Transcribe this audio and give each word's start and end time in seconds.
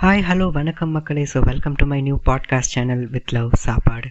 Hi 0.00 0.22
hello 0.28 0.46
வணக்கம் 0.56 0.90
மக்களே. 0.94 1.22
So 1.30 1.38
welcome 1.48 1.76
to 1.80 1.84
my 1.90 1.98
new 2.06 2.16
podcast 2.26 2.72
channel 2.74 3.04
with 3.12 3.32
love 3.36 3.52
சாப்பாடு. 3.62 4.08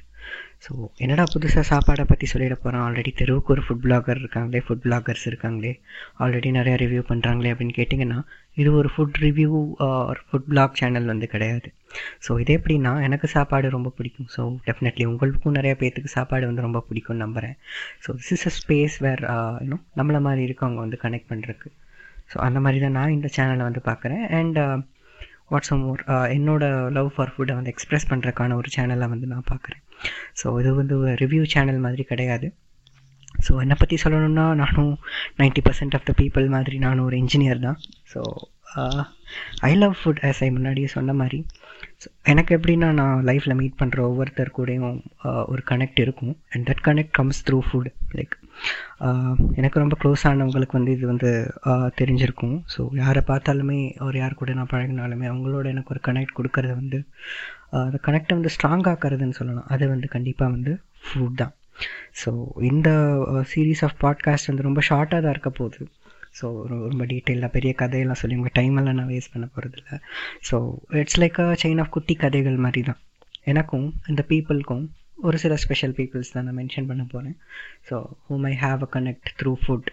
so 0.66 0.72
என்னடா 1.04 1.24
புதுசாக 1.34 1.64
சாப்பாடை 1.70 2.04
பற்றி 2.12 2.28
சொல்லிட 2.32 2.56
போகிறோம் 2.64 2.84
ஆல்ரெடி 2.86 3.12
தெருவுக்கு 3.20 3.52
ஒரு 3.56 3.64
ஃபுட் 3.66 3.84
பிளாகர் 3.84 4.20
இருக்காங்களே 4.22 4.62
ஃபுட் 4.68 4.82
பிளாகர்ஸ் 4.86 5.26
இருக்காங்களே. 5.32 5.74
ஆல்ரெடி 6.22 6.52
நிறையா 6.58 6.78
ரிவ்யூ 6.84 7.04
பண்ணுறாங்களே 7.12 7.52
அப்படின்னு 7.54 7.76
கேட்டிங்கன்னா 7.78 8.18
இது 8.62 8.72
ஒரு 8.80 8.92
ஃபுட் 8.94 9.20
ரிவ்யூ 9.26 9.52
ஒரு 10.10 10.24
ஃபுட் 10.30 10.48
பிளாக் 10.52 10.80
சேனல் 10.82 11.12
வந்து 11.14 11.30
கிடையாது. 11.34 11.70
ஸோ 12.28 12.40
இது 12.46 12.56
எப்படின்னா 12.60 12.94
எனக்கு 13.10 13.30
சாப்பாடு 13.36 13.76
ரொம்ப 13.78 13.92
பிடிக்கும். 14.00 14.30
ஸோ 14.38 14.42
டெஃபினெட்லி 14.70 15.08
உங்களுக்கும் 15.12 15.58
நிறைய 15.60 15.76
பேர்த்துக்கு 15.84 16.16
சாப்பாடு 16.18 16.50
வந்து 16.52 16.68
ரொம்ப 16.68 16.82
பிடிக்கும்னு 16.90 17.26
நம்புகிறேன் 17.26 17.56
so 18.06 18.18
this 18.20 18.34
is 18.38 18.48
a 18.52 18.56
space 18.60 18.98
where 19.08 19.24
இன்னும் 19.66 19.86
நம்மளை 20.02 20.22
மாதிரி 20.30 20.44
இருக்கவங்க 20.50 20.82
வந்து 20.86 21.04
கனெக்ட் 21.06 21.32
பண்ணுறதுக்கு 21.34 21.72
ஸோ 22.34 22.38
அந்த 22.50 22.60
மாதிரி 22.66 22.80
தான் 22.86 22.98
நான் 23.00 23.16
இந்த 23.20 23.28
சேனலை 23.38 23.64
வந்து 23.70 23.84
பார்க்குறேன். 23.92 24.26
அண்ட் 24.40 24.60
வாட்ஸ் 25.52 25.72
மோர் 25.82 26.02
என்னோட 26.36 26.64
லவ் 26.98 27.10
ஃபார் 27.16 27.32
ஃபுட்டை 27.34 27.56
வந்து 27.58 27.72
எக்ஸ்ப்ரெஸ் 27.74 28.10
பண்ணுறக்கான 28.12 28.56
ஒரு 28.62 28.70
சேனலை 28.76 29.08
வந்து 29.14 29.28
நான் 29.34 29.50
பார்க்குறேன். 29.52 29.82
ஸோ 30.42 30.46
இது 30.62 30.72
வந்து 30.82 30.96
ஒரு 31.02 31.12
ரிவ்யூ 31.24 31.44
சேனல் 31.54 31.84
மாதிரி 31.86 32.06
கிடையாது. 32.12 32.48
ஸோ 33.46 33.54
என்னை 33.64 33.76
பற்றி 33.80 33.96
சொல்லணும்னா 34.04 34.46
நானும் 34.64 34.94
ninety 35.40 35.64
percent 35.68 35.96
of 35.98 36.08
the 36.10 36.14
people 36.22 36.46
மாதிரி 36.56 36.78
நானும் 36.86 37.08
ஒரு 37.10 37.18
இன்ஜினியர் 37.24 37.66
தான். 37.68 37.80
So 38.14 38.22
I 39.70 39.72
love 39.82 39.96
food 40.02 40.22
as 40.30 40.42
I 40.46 40.50
முன்னாடியே 40.58 40.88
சொன்ன 40.96 41.14
மாதிரி 41.22 41.40
எனக்கு 42.32 42.52
எப்படின்னா 42.58 42.88
நான் 43.00 43.26
லைஃப்பில் 43.30 43.58
மீட் 43.60 43.80
பண்ணுற 43.82 44.00
ஒவ்வொருத்தர் 44.10 44.56
கூடயும் 44.58 44.98
ஒரு 45.52 45.62
கனெக்ட் 45.72 46.00
இருக்கும். 46.04 46.34
And 46.52 46.66
that 46.70 46.84
connect 46.88 47.16
comes 47.20 47.42
through 47.48 47.60
food 47.68 47.90
like 48.18 48.36
எனக்கு 49.60 49.82
ரொம்ப 49.84 49.96
க்ளோஸ் 50.02 50.24
ஆனவங்களுக்கு 50.30 50.78
வந்து 50.80 50.94
இது 50.98 51.06
வந்து 51.12 51.32
தெரிஞ்சிருக்கும். 52.00 52.56
ஸோ 52.76 52.82
யாரை 53.02 53.22
பார்த்தாலுமே 53.32 53.80
ஒரு 54.08 54.18
யார் 54.22 54.40
கூட 54.42 54.54
நான் 54.60 54.72
பழகினாலுமே 54.74 55.28
அவங்களோட 55.32 55.66
எனக்கு 55.74 55.94
ஒரு 55.96 56.02
கனெக்ட் 56.08 56.38
கொடுக்கறது 56.40 56.76
வந்து 56.82 57.00
அந்த 57.84 58.00
கனெக்டை 58.08 58.34
வந்து 58.40 58.54
ஸ்ட்ராங் 58.56 58.88
ஆக்கிறதுன்னு 58.94 59.38
சொல்லலாம். 59.40 59.70
அது 59.76 59.86
வந்து 59.94 60.10
கண்டிப்பாக 60.16 60.56
வந்து 60.56 60.74
ஃபுட் 61.08 61.40
தான். 61.42 61.54
ஸோ 62.22 62.32
இந்த 62.72 62.90
சீரீஸ் 63.54 63.82
ஆஃப் 63.88 63.98
பாட்காஸ்ட் 64.04 64.50
வந்து 64.52 64.68
ரொம்ப 64.68 64.82
ஷார்ட்டாக 64.90 65.22
தான் 65.26 65.34
இருக்க 65.36 65.50
போகுது. 65.60 65.80
ஸோ 66.40 66.46
ரொம்ப 66.92 67.04
டீட்டெயிலாக 67.12 67.52
பெரிய 67.56 67.72
கதையெல்லாம் 67.82 68.22
சொல்லி 68.22 68.38
உங்கள் 68.40 68.56
டைமெல்லாம் 68.60 68.98
நான் 69.00 69.12
வேஸ்ட் 69.14 69.34
பண்ண 69.34 69.48
போகிறதில்ல 69.56 70.00
so 70.50 70.58
it's 71.02 71.20
like 71.24 71.40
a 71.44 71.48
chain 71.64 71.82
of 71.84 71.94
குட்டி 71.96 72.16
கதைகள் 72.24 72.58
மாதிரி 72.66 72.84
தான். 72.90 73.00
எனக்கும் 73.52 73.88
இந்த 74.12 74.22
பீப்புளுக்கும் 74.32 74.86
ஒரு 75.28 75.38
சில 75.44 75.54
ஸ்பெஷல் 75.64 75.94
பீப்புள்ஸ் 76.00 76.34
தான் 76.36 76.46
நான் 76.48 76.58
மென்ஷன் 76.62 76.90
பண்ண 76.90 77.04
போகிறேன் 77.14 77.38
so 77.90 77.98
hmm 78.28 78.46
I 78.52 78.56
have 78.66 78.82
a 78.88 78.90
connect 78.96 79.30
through 79.42 79.54
food 79.64 79.90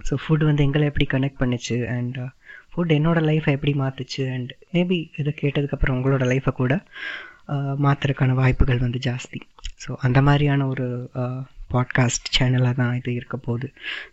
so 0.00 0.14
food 0.22 0.46
வந்து 0.48 0.64
எங்களை 0.66 0.86
எப்படி 0.90 1.06
கனெக்ட் 1.14 1.40
பண்ணுச்சு 1.42 1.76
அண்ட் 1.96 2.18
ஃபுட் 2.72 2.94
என்னோடய 2.96 3.28
லைஃப்பை 3.30 3.52
எப்படி 3.56 3.72
மாற்றுச்சு 3.82 4.22
அண்ட் 4.36 4.52
மேபி 4.74 4.98
இதை 5.20 5.32
கேட்டதுக்கப்புறம் 5.42 5.96
உங்களோட 5.98 6.24
லைஃப்பை 6.32 6.52
கூட 6.62 6.74
uh, 7.54 7.74
மாற்றுறதுக்கான 7.84 8.34
வாய்ப்புகள் 8.40 8.84
வந்து 8.86 9.00
ஜாஸ்தி. 9.08 9.40
ஸோ 9.84 9.90
அந்த 10.06 10.18
மாதிரியான 10.28 10.66
ஒரு 10.66 10.86
uh, 11.22 11.40
பாட்காஸ்ட் 11.72 12.28
சேனலாக 12.36 12.74
தான் 12.80 12.96
இது 12.98 13.10
இருக்க 13.20 13.36
போகுது. 13.46 13.68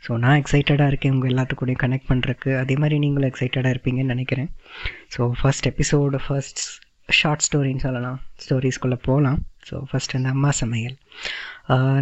ஸோ 0.05 0.17
நான் 0.23 0.39
எக்ஸைட்டடாக 0.41 0.91
இருக்கேன். 0.91 1.13
உங்கள் 1.15 1.31
எல்லாத்துக்கூடையும் 1.33 1.83
கனெக்ட் 1.83 2.09
பண்ணுறக்கு 2.11 2.51
அதே 2.61 2.77
மாதிரி 2.83 2.97
நீங்களும் 3.05 3.29
எக்ஸைட்டடாக 3.31 3.73
இருப்பீங்கன்னு 3.75 4.15
நினைக்கிறேன். 4.15 4.49
So 5.15 5.31
first 5.41 5.69
episode 5.73 6.21
first 6.25 6.63
short 7.19 7.45
ஸ்டோரின்னு 7.45 7.85
சொல்லலாம். 7.85 8.19
ஸ்டோரிஸ்குள்ளே 8.43 8.97
போகலாம் 9.07 9.39
ஸோ 9.69 9.77
ஃபஸ்ட் 9.89 10.15
அந்த 10.17 10.29
அம்மா 10.35 10.51
சமையல். 10.63 10.97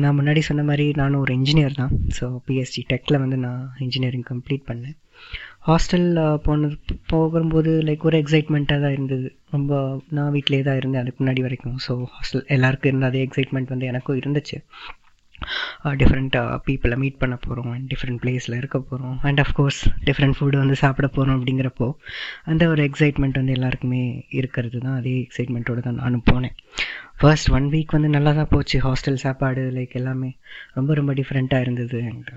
நான் 0.03 0.17
முன்னாடி 0.17 0.41
சொன்ன 0.47 0.61
மாதிரி 0.69 0.85
நானும் 0.99 1.21
ஒரு 1.23 1.31
இன்ஜினியர் 1.39 1.79
தான். 1.79 1.93
ஸோ 2.17 2.25
பிஎஸ்டி 2.45 2.81
டெக்கில் 2.91 3.21
வந்து 3.23 3.37
நான் 3.45 3.63
இன்ஜினியரிங் 3.85 4.27
கம்ப்ளீட் 4.29 4.63
பண்ணேன். 4.69 4.97
ஹாஸ்டலில் 5.67 6.19
போனது 6.45 6.75
போகும்போது 7.11 7.71
லைக் 7.87 8.05
ஒரு 8.09 8.17
எக்ஸைட்மெண்ட்டாக 8.21 8.83
தான் 8.83 8.95
இருந்தது. 8.97 9.27
ரொம்ப 9.55 9.79
நான் 10.17 10.31
வீட்டிலே 10.35 10.61
தான் 10.67 10.79
இருந்தேன். 10.81 11.01
அதுக்கு 11.03 11.21
முன்னாடி 11.23 11.41
வரைக்கும். 11.47 11.75
ஸோ 11.85 11.95
ஹாஸ்டல் 12.15 12.45
எல்லாருக்கும் 12.55 12.91
இருந்த 12.91 13.09
அதே 13.11 13.21
எக்ஸைட்மெண்ட் 13.27 13.73
வந்து 13.73 13.89
எனக்கும் 13.91 14.19
இருந்துச்சு. 14.21 14.57
டிஃப்ரெண்ட் 16.01 16.35
பீப்புளை 16.67 16.97
மீட் 17.03 17.19
பண்ண 17.21 17.35
போகிறோம் 17.45 17.71
அண்ட் 17.71 17.87
டிஃப்ரெண்ட் 17.93 18.21
பிளேஸில் 18.23 18.57
இருக்க 18.57 18.77
போகிறோம் 18.79 19.17
அண்ட் 19.29 19.41
அஃப்கோர்ஸ் 19.45 19.81
டிஃப்ரெண்ட் 20.09 20.37
ஃபுட்டு 20.37 20.61
வந்து 20.63 20.77
சாப்பிட 20.83 21.07
போகிறோம் 21.07 21.37
அப்படிங்கிறப்போ 21.37 21.87
அந்த 22.51 22.63
ஒரு 22.67 22.83
எக்ஸைட்மெண்ட் 22.89 23.39
வந்து 23.41 23.55
எல்லாருக்குமே 23.57 24.03
இருக்கிறது 24.39 24.79
தான். 24.79 24.97
அதே 24.99 25.15
எக்ஸைட்மெண்ட்டோடு 25.25 25.83
தான் 25.87 26.01
நானும் 26.03 26.27
போனேன். 26.31 26.55
ஃபர்ஸ்ட் 27.21 27.49
ஒன் 27.49 27.69
வீக் 27.69 27.95
வந்து 27.97 28.09
நல்லா 28.09 28.31
தான் 28.31 28.51
போச்சு. 28.51 28.77
ஹாஸ்டல் 28.87 29.21
சாப்பாடு 29.25 29.63
லைக் 29.77 29.95
எல்லாமே 30.01 30.31
ரொம்ப 30.73 30.93
ரொம்ப 30.93 31.13
டிஃப்ரெண்ட்டாக 31.13 31.65
இருந்தது. 31.67 31.99
And 32.11 32.29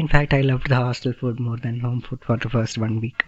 in fact 0.00 0.34
I 0.36 0.40
love 0.42 0.70
the 0.72 0.78
hostel 0.84 1.14
food 1.18 1.40
more 1.44 1.60
than 1.60 1.78
home 1.84 2.00
food 2.06 2.24
for 2.26 2.40
the 2.44 2.48
first 2.52 2.78
one 2.86 2.96
week 3.04 3.22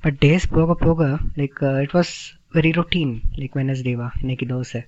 but 0.00 0.18
days 0.24 0.46
போக 0.56 0.74
போக 0.84 1.08
like 1.40 1.58
it 1.84 1.94
was 1.98 2.12
very 2.54 2.70
routine 2.76 3.12
like 3.38 3.54
வெனஸ்டேவா 3.58 4.08
இன்றைக்கி 4.22 4.44
தோசை 4.50 4.80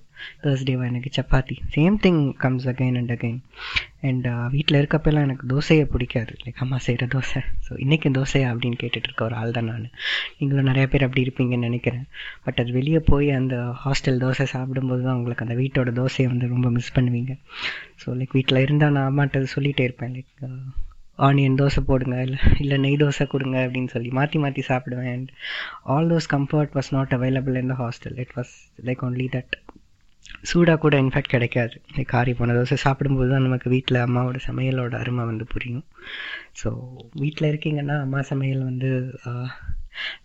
தேர்ஸ்டேவா 0.43 0.83
எனக்கு 0.89 1.09
chapati. 1.17 1.55
Same 1.73 1.95
thing 2.03 2.21
comes 2.43 2.67
again 2.71 2.97
and 2.99 3.11
again 3.15 3.39
and 4.09 4.27
வீட்டில் 4.53 4.77
இருக்கப்பெல்லாம் 4.79 5.25
எனக்கு 5.27 5.45
தோசையை 5.53 5.85
பிடிக்காது. 5.93 6.33
Like 6.43 6.61
அம்மா 6.65 6.77
செய்கிற 6.77 7.07
தோசை. 7.15 7.41
ஸோ 7.65 7.73
இன்றைக்கி 7.85 8.11
தோசையா 8.19 8.47
அப்படின்னு 8.53 8.79
கேட்டுட்டு 8.83 9.09
இருக்க 9.09 9.27
ஒரு 9.27 9.37
ஆள் 9.41 9.51
தான் 9.51 9.69
நான். 9.71 9.89
நீங்களும் 10.37 10.69
நிறைய 10.71 10.87
பேர் 10.87 11.05
அப்படி 11.07 11.25
இருப்பீங்கன்னு 11.27 11.69
நினைக்கிறேன். 11.69 12.07
பட் 12.45 12.61
அது 12.63 12.71
வெளியே 12.71 13.01
போய் 13.11 13.29
அந்த 13.41 13.57
ஹாஸ்டல் 13.85 14.23
தோசை 14.25 14.47
சாப்பிடும்போது 14.55 15.03
தான் 15.03 15.15
உங்களுக்கு 15.15 15.47
அந்த 15.47 15.57
வீட்டோட 15.61 15.93
தோசையை 16.01 16.29
வந்து 16.33 16.53
ரொம்ப 16.55 16.69
மிஸ் 16.69 16.95
பண்ணுவீங்க. 16.99 17.35
ஸோ 18.03 18.17
லைக் 18.21 18.37
வீட்டில் 18.39 18.65
இருந்தால் 18.65 18.95
நான் 18.97 19.09
அம்மாட்ட 19.11 19.47
சொல்லிகிட்டே 19.57 19.87
இருப்பேன். 19.89 20.13
லைக் 20.17 20.33
uh, 20.49 20.86
ஆனியன் 21.25 21.57
தோசை 21.59 21.81
போடுங்க 21.89 22.15
இல்லை 22.25 22.39
இல்லை 22.63 22.77
நெய் 22.83 22.99
தோசை 23.01 23.25
கொடுங்க 23.33 23.57
அப்படின்னு 23.65 23.91
சொல்லி 23.93 24.09
மாற்றி 24.17 24.37
மாற்றி 24.43 24.63
சாப்பிடுவேன். 24.69 25.11
And 25.15 25.29
all 25.93 26.09
those 26.11 26.27
comfort 26.35 26.75
was 26.77 26.91
not 26.97 27.13
available 27.17 27.57
in 27.61 27.71
the 27.73 27.77
hostel 27.83 28.17
it 28.23 28.33
was 28.37 28.53
like 28.89 29.03
only 29.07 29.27
that 29.35 29.55
சூடாக 30.49 30.77
கூட 30.83 30.95
இன்ஃபேக்ட் 31.03 31.33
கிடைக்காது. 31.35 31.75
லைக் 31.95 32.11
காரி 32.15 32.31
போன 32.39 32.55
தோசை 32.57 32.77
சாப்பிடும்போது 32.85 33.29
தான் 33.33 33.45
நமக்கு 33.47 33.67
வீட்டில் 33.75 34.03
அம்மாவோட 34.05 34.39
சமையலோட 34.47 34.93
அருமை 35.01 35.23
வந்து 35.31 35.45
புரியும். 35.53 35.85
ஸோ 36.61 36.69
வீட்டில் 37.23 37.49
இருக்கீங்கன்னா 37.51 37.95
அம்மா 38.05 38.21
சமையல் 38.31 38.63
வந்து 38.69 38.91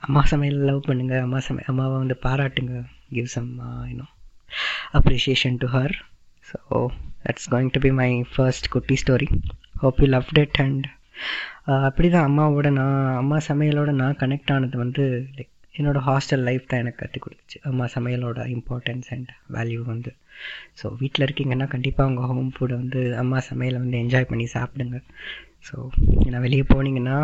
அம்மா 0.07 0.23
சமையல் 0.33 0.59
லவ் 0.69 0.87
பண்ணுங்கள் 0.89 1.25
அம்மா 1.27 1.39
சமை 1.47 1.63
அம்மாவை 1.73 1.97
வந்து 2.03 2.17
பாராட்டுங்க. 2.27 2.75
Give 3.17 3.31
some 3.37 3.51
you know 3.91 4.07
appreciation 4.99 5.59
to 5.63 5.69
her 5.77 5.95
so 6.51 6.59
that's 7.27 7.49
going 7.55 7.73
to 7.77 7.83
be 7.87 7.93
my 8.03 8.11
first 8.35 8.69
குட்டி 8.75 8.97
story 9.03 9.29
hope 9.83 10.01
you 10.03 10.09
loved 10.15 10.37
that 10.39 10.61
and 10.67 10.87
அப்படி 11.89 12.09
தான் 12.15 12.29
அம்மாவோட 12.29 12.69
நான் 12.79 13.01
அம்மா 13.23 13.39
சமையலோட 13.49 13.91
நான் 14.03 14.21
கனெக்ட் 14.23 14.53
ஆனது 14.55 14.77
வந்து 14.85 15.03
லைக் 15.37 15.51
என்னோடய 15.75 16.07
ஹாஸ்டல் 16.09 16.43
லைஃப் 16.49 16.65
தான் 16.71 16.83
எனக்கு 16.83 17.01
கற்றுக் 17.03 17.25
கொடுத்துச்சு. 17.25 17.59
அம்மா 17.71 17.85
சமையலோட 17.95 18.41
இம்பார்ட்டன்ஸ் 18.55 19.09
அண்ட் 19.15 19.31
வேல்யூ 19.55 19.81
வந்து. 19.93 20.11
ஸோ 20.81 20.87
வீட்டில் 21.03 21.25
இருக்கீங்கன்னா 21.27 21.67
கண்டிப்பாக 21.75 22.11
உங்கள் 22.11 22.29
ஹோம் 22.31 22.51
ஃபுட்டை 22.57 22.77
வந்து 22.83 23.01
அம்மா 23.23 23.39
சமையலை 23.51 23.79
வந்து 23.85 24.01
என்ஜாய் 24.05 24.29
பண்ணி 24.31 24.47
சாப்பிடுங்க. 24.57 24.99
ஸோ 25.69 25.77
நான் 26.33 26.45
வெளியே 26.47 26.65
போனீங்கன்னா 26.73 27.17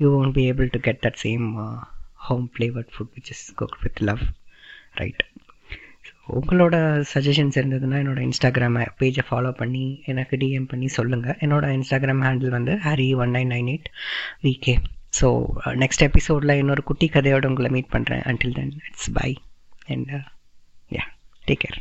you 0.00 0.10
won't 0.20 0.36
be 0.38 0.44
able 0.52 0.72
to 0.76 0.80
get 0.86 1.02
that 1.06 1.20
same 1.24 1.46
home 2.28 2.46
flavoured 2.54 2.92
food 2.94 3.12
which 3.16 3.32
is 3.34 3.44
cook 3.60 3.78
with 3.84 4.02
love 4.10 4.22
right 5.00 5.22
உங்களோட 6.28 6.74
சஜஷன்ஸ் 7.12 7.58
இருந்ததுன்னா 7.58 7.96
என்னோடய 7.98 8.26
இன்ஸ்டாகிராம் 8.28 8.78
பேஜை 9.00 9.24
ஃபாலோ 9.28 9.50
பண்ணி 9.52 9.84
எனக்கு 10.04 10.34
டிஎம் 10.36 10.68
பண்ணி 10.68 10.88
சொல்லுங்கள் 10.88 11.38
என்னோடய 11.40 11.78
இன்ஸ்டாகிராம் 11.78 12.22
ஹேண்டில் 12.22 12.50
வந்து 12.50 12.74
Hari 12.84 13.08
one 13.14 13.34
nine 13.34 13.52
nine 13.52 13.68
eight 13.68 13.88
VK 14.42 14.74
so 15.20 15.28
next 15.76 16.06
எபிசோடில் 16.06 16.58
இன்னொரு 16.58 16.84
குட்டி 16.84 17.08
கதையோடு 17.08 17.50
உங்களை 17.50 17.70
மீட் 17.70 17.92
பண்ணுறேன் 17.92 18.22
until 18.26 18.54
then 18.54 18.72
it's 18.82 19.10
bye 19.12 19.30
and 19.86 20.12
yeah 20.90 21.04
take 21.44 21.62
care 21.64 21.80